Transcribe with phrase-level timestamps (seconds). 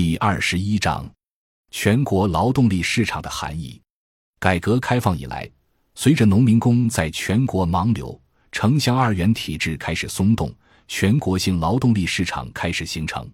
[0.00, 1.10] 第二十一章：
[1.72, 3.82] 全国劳动力市场的含义。
[4.38, 5.50] 改革开放以来，
[5.96, 8.22] 随着农民工在全国盲流，
[8.52, 10.54] 城乡二元体制开始松动，
[10.86, 13.28] 全国性劳动力市场开始形成。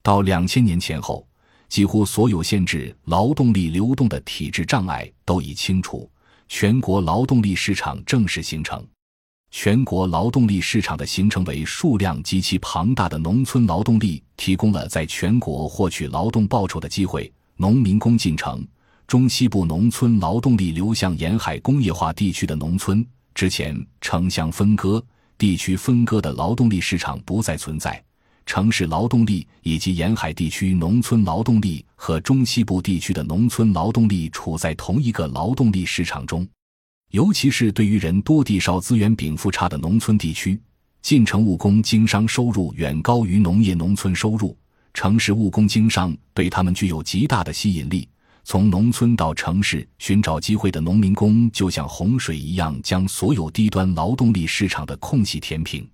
[0.00, 1.26] 到两千年前后，
[1.68, 6.08] 几乎所有限制劳动力流动的体制障碍都已清除，
[6.46, 8.86] 全国劳动力市场正式形成。
[9.58, 17.32] 全国劳动力市场的形成为数量极其庞大的农村劳动力提供了在全国获取劳动报酬的机会。
[17.56, 18.62] 农民工进城，
[19.06, 23.04] 中西部农村劳动力流向沿海工业化地区的农村。
[23.34, 25.02] 之前城乡分割、
[25.38, 28.00] 地区分割的劳动力市场不再存在，
[28.44, 36.46] 城市劳动力以及沿海地区农村劳动力和中西部地区的农村劳动力处在同一个劳动力市场中。
[37.10, 40.60] 尤其是对于人多地少、资源禀赋差的农村地区，
[41.02, 44.56] 进城务工经商收入远高于农业农村收入。
[44.92, 48.08] 城市务工经商对他们具有极大的吸引力。
[48.44, 55.88] 从农村到城市寻找机会的农民工，就像洪水一样，将所有低端劳动力市场的空隙填平。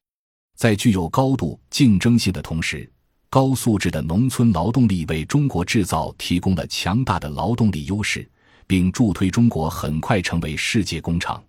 [0.57, 2.91] 在具有高度竞争性的同时，
[3.31, 8.29] 高素质的农村劳动力为中国制造提供了强大的劳动力优势。
[8.73, 11.45] 并助推中国很快成为世界工厂，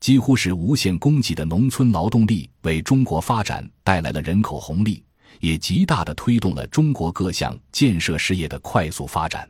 [0.00, 5.04] 几乎是无限供给的农村劳动力为中国发展带来了人口红利，
[5.38, 9.48] 也极大的推动了中国各项建设事业的快速发展。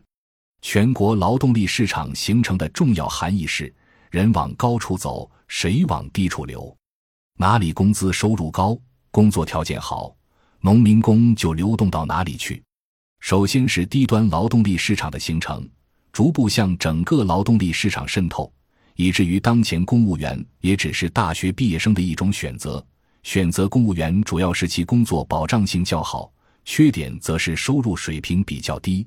[0.61, 3.75] 全国劳动力市场形成的重要含义是：
[4.11, 6.77] 人往高处走，水往低处流。
[7.39, 8.78] 哪里工资收入高，
[9.11, 10.14] 工作条件好，
[10.61, 12.62] 农民工就流动到哪里去。
[13.20, 15.67] 首先是低端劳动力市场的形成。
[16.17, 18.50] 逐步向整个劳动力市场渗透，
[18.95, 22.83] 以至于当前公务员也只是大学毕业生的一种选择。
[23.22, 26.33] 选择公务员主要是其工作保障性较好，
[26.64, 29.06] 缺点则是收入水平比较低。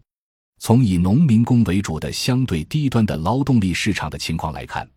[0.59, 4.87] 从以农民工为主的相对低端的劳动力市场的情况来看，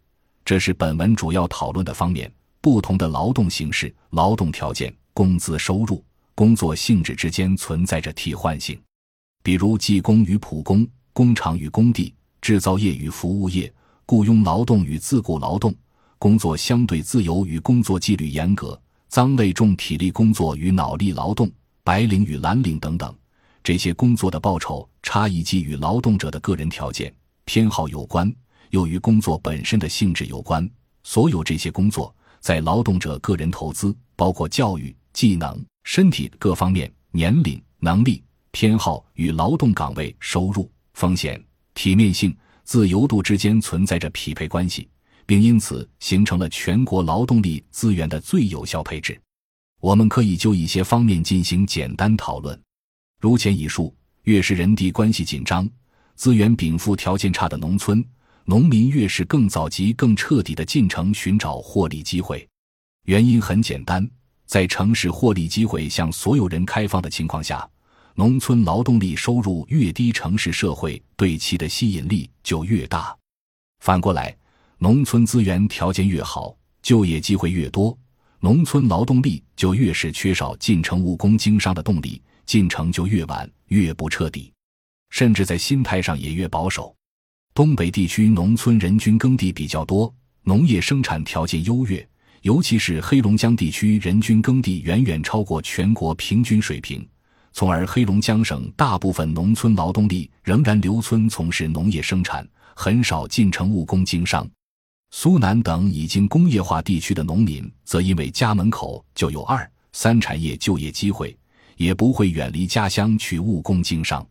[0.44, 2.30] 这是本文主要讨论的方面。
[2.60, 8.78] 不同的劳动形式、劳动条件、工资收入、工作性质之间存在着替换性，
[9.42, 10.86] 比如技工与普工。
[11.14, 13.72] 工厂与工地、制造业与服务业、
[14.06, 15.74] 雇佣劳动与自雇劳动、
[16.18, 21.50] 工作相对自由与工作纪律严格、脏累重体力工作与脑力劳动、
[21.84, 23.14] 白领与蓝领等等，
[23.62, 27.12] 这些工作的报酬差异既与劳动者的个人条件
[27.44, 28.32] 偏好有关，
[28.70, 30.68] 又与工作本身的性质有关。
[31.04, 40.70] 所有这些工作在劳动者个人投资，包括教育、技能、身体各方面、年龄、能力、偏好与劳动岗位、收入。
[40.94, 41.42] 风险、
[41.74, 44.88] 体面性、自由度之间存在着匹配关系，
[45.26, 49.20] 并因此形成了全国劳动力资源的最有效配置。
[49.80, 52.58] 我们可以就一些方面进行简单讨论。
[53.20, 55.68] 如前已述，越是人地关系紧张、
[56.14, 58.04] 资源禀赋条件差的农村，
[58.44, 62.48] 农民越是更早及更彻底的进城寻找获利机会。
[63.06, 64.08] 原因很简单，
[64.46, 67.68] 在城市获利机会向所有人开放的情况下。
[68.14, 73.16] 农村劳动力收入越低，城市社会对其的吸引力就越大。
[73.80, 74.36] 反过来，
[74.78, 77.96] 农村资源条件越好，就业机会越多，
[78.38, 84.52] 农村劳动力就越是缺少进城务工经商的动力，进城就越晚，越不彻底，
[85.08, 86.94] 甚至在心态上也越保守。
[87.54, 92.06] 东北地区农村人均耕地比较多，农业生产条件优越，
[92.42, 97.08] 尤其是黑龙江地区人均耕地远远超过全国平均水平。
[97.52, 104.48] 从而，黑龙江省大部分农村劳动力仍然留村从事农业生产，很少进城务工经商。
[105.10, 111.36] 苏南等已经工业化地区的农民，则因为家门口就有二三产业就业机会，
[111.76, 114.26] 也不会远离家乡去务工经商。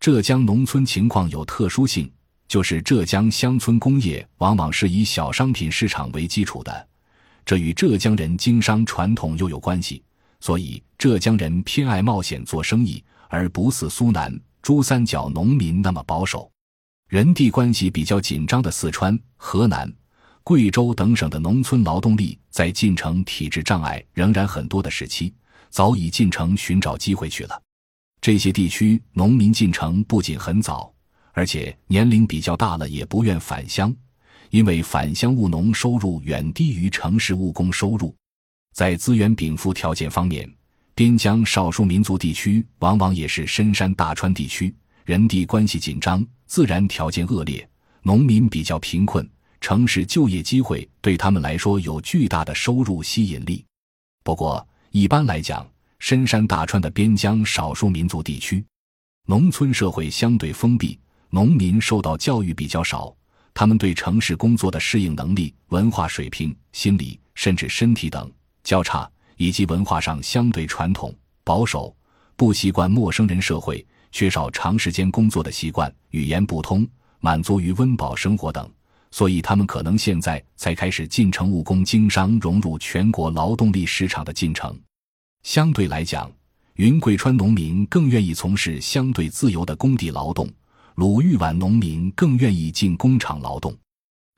[0.00, 2.10] 浙江农村情况有特殊性，
[2.48, 6.88] 就是浙江乡村工业往往是以小商品市场为基础的，
[7.44, 10.02] 这与浙江人经商传统又有关系。
[10.44, 16.50] 所以，浙江人偏爱冒险做生意，而不似苏南、珠三角农民那么保守。
[17.08, 19.90] 人地关系比较紧张的四川、河南、
[20.42, 25.32] 贵州等省的农村劳动力，在进城体制障碍仍然很多的时期，
[25.70, 27.58] 早已进城寻找机会去了。
[28.20, 30.92] 这些地区农民进城不仅很早，
[31.32, 33.96] 而且年龄比较大了，也不愿返乡，
[34.50, 38.14] 因为返乡务农收入远低于城市务工收入。
[38.74, 40.52] 在资源禀赋条件方面，
[40.96, 44.74] 边疆少数民族地区往往也是深山大川地区，
[45.04, 47.66] 人地关系紧张，自然条件恶劣，
[48.02, 49.24] 农民比较贫困，
[49.60, 53.64] 城市就业机会对他们来说有巨大的收入吸引力。
[54.24, 55.64] 不过，一般来讲，
[56.00, 58.64] 深山大川的边疆少数民族地区，
[59.26, 60.98] 农村社会相对封闭，
[61.30, 63.16] 农民受到教育比较少，
[63.54, 68.28] 他们对城市工作的适应能力、文化水平、心理甚至身体等
[68.64, 71.14] 较差，以及文化上相对传统
[71.44, 71.94] 保守，
[72.34, 76.84] 不习惯陌生人社会，缺少长时间工作的习惯，语言不通，
[77.20, 78.68] 满足于温饱生活等。
[79.10, 84.76] 所以，他们可能现在才开始进城务工、经商，融入全国劳动力市场的进程。
[85.44, 86.28] 相对来讲，
[86.74, 90.50] 云贵川农民更愿意从事相对自由的工地劳动，
[90.96, 93.72] 鲁豫皖农民更愿意进工厂劳动。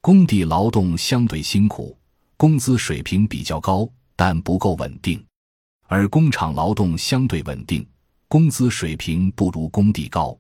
[0.03, 1.97] 工地劳动相对辛苦，
[2.37, 5.19] 工资水平比较高，但不够稳定；
[5.87, 7.87] 而工厂劳动相对稳定，
[8.27, 10.37] 工资水平不如工地高。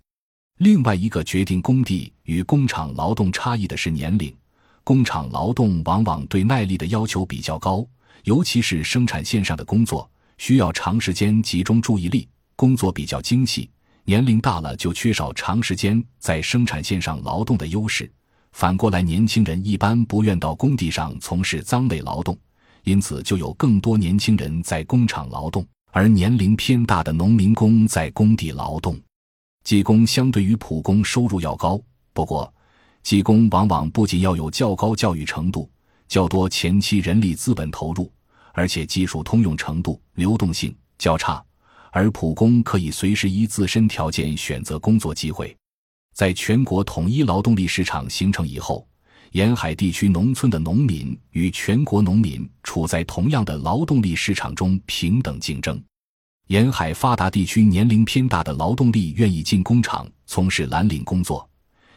[0.58, 4.34] 另外一个决定工地与工厂劳动差异的是年龄。
[4.82, 7.86] 工厂劳动往往对耐力的要求比较高，
[8.24, 13.68] 尤其是生产线上的工作需要长时间集中注意力，工作比较精细。
[14.04, 18.10] 年龄大了就缺少长时间在生产线上劳动的优势。
[18.52, 22.38] 反过来，年轻人一般不愿到工地上从事脏累劳动，
[22.86, 28.96] 因此就有更多年轻人在工厂劳动，而年龄偏大的农民工在工地劳动。
[29.64, 31.80] 技工相对于普工收入要高，
[32.12, 32.52] 不过，
[33.02, 35.68] 技工往往不仅要有较高教育程度、
[36.06, 38.08] 较多前期人力资本投入，
[38.52, 41.44] 而且技术通用程度、流动性较差。
[41.90, 45.56] 而普工可以随时依自身条件选择工作机会。
[46.14, 48.86] 在全国统一劳动力市场形成以后，
[49.32, 55.82] 沿海地区农村的农民与全国农民处在同样的劳动力市场中平等竞争。
[56.48, 61.48] 沿海发达地区年龄偏大的劳动力愿意进工厂从事蓝领工作，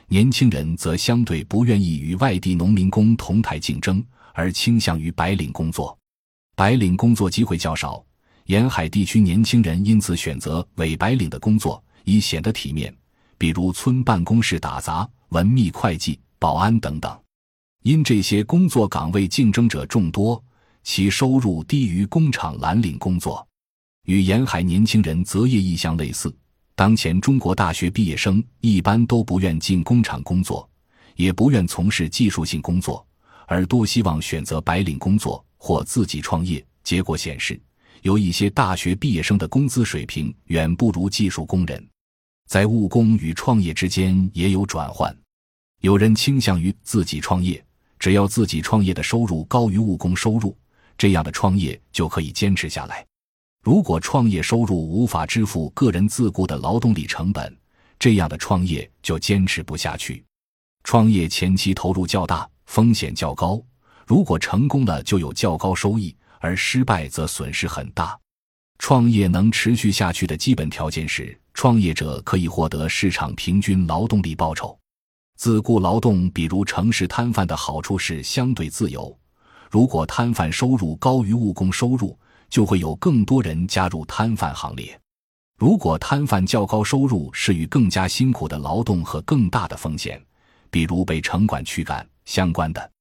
[0.08, 4.04] 年轻人则相对不愿意与外地农民工同台竞争，
[4.34, 5.96] 而倾向于白领工作。
[6.56, 8.04] 白领工作机会较少，
[8.46, 12.94] 沿海地区年轻人因此选择伪白领的工作，以显得体面，
[13.38, 17.20] 比如村办公室打杂、文秘、会计、保安等等。
[17.84, 20.44] 因这些工作岗位竞争者众多，
[20.84, 23.48] 其收入低于工厂蓝领工作。
[24.06, 26.36] 与沿海年轻人择业意向类似，
[26.76, 30.68] 当前中国大学毕业生一般都不愿进工厂工作，
[31.16, 33.06] 也不愿从事技术性工作，
[33.46, 36.66] 而多希望选择白领工作或自己创业。
[36.84, 37.62] 结果显示，
[38.02, 41.88] 有一些大学毕业生的工资水平远不如技术工人。
[42.48, 45.16] 在务工与创业之间也有转换，
[45.82, 47.64] 有人倾向于自己创业，
[47.98, 50.58] 只要自己创业的收入高于务工收入，
[50.98, 53.06] 这样的创业就可以坚持下来。
[53.64, 57.56] 如果创业收入无法支付个人自雇的劳动力成本，
[57.98, 60.24] 这样的创业就坚持不下去。
[60.84, 63.62] 创业前期投入较大，风险较高，
[64.06, 68.18] 如果成功了就有较高收益，而失败则损失很大。
[68.80, 74.79] 创业能持续下去的基本条件是，创业者可以获得市场平均劳动力报酬。
[75.40, 79.18] 自雇劳动，比如城市摊贩的好处是相对自由，
[79.72, 82.20] 如果摊贩收入高于务工收入。
[82.50, 85.00] 就会有更多人加入摊贩行列。
[85.60, 90.20] 如果摊贩较高收入是与更加辛苦的劳动和更大的风险，
[90.72, 92.92] 比如被城管驱赶相关的，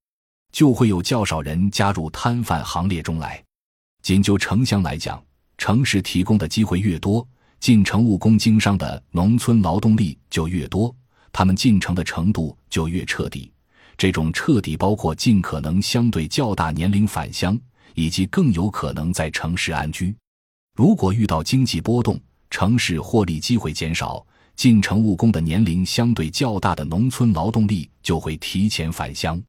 [0.51, 3.43] 就会有较少人加入摊贩行列中来。
[4.03, 5.19] 仅就城乡来讲，
[5.57, 7.27] 城市提供的机会越多，
[7.59, 10.95] 进城务工经商的农村劳动力就越多，
[11.31, 13.51] 他们进城的程度就越彻底。
[13.97, 17.59] 这种彻底包括尽可能相对较大年龄返乡。
[17.95, 20.15] 以及更有可能在城市安居。
[20.75, 22.17] 如果遇到经济波动，
[22.49, 29.41] 城市获利机会减少，进城务工的年龄相对较大的农村劳动力就会提前返乡。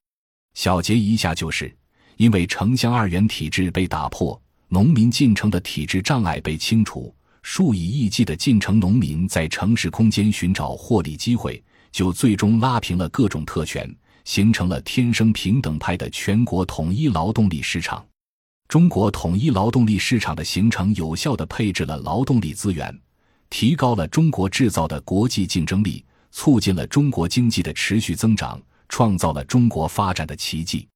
[0.54, 1.72] 小结一下，就是
[2.16, 13.94] 因为城乡二元体制被打破，农民进城的体制障碍被清除，数以亿计的进城农民在城市空间寻找获利机会，就最终拉平了各种特权，
[14.24, 18.04] 形成了天生平等派的全国统一劳动力市场。
[18.68, 22.96] 中国统一劳动力市场的形成，有效地配置了劳动力资源，
[23.48, 30.86] 提高了中国制造的国际竞争力，促进了中国经济的持续增长，创造了中国发展的奇迹。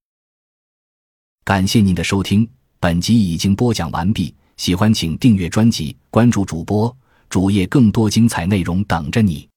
[1.45, 2.49] 感谢您的收听，
[2.79, 4.33] 本集已经播讲完毕。
[4.57, 6.97] 喜欢请订阅专辑，关注主播
[7.29, 9.49] 主页，更多精彩内容等着你。